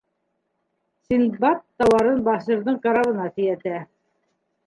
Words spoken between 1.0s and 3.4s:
Синдбад тауарын Басирҙың карабына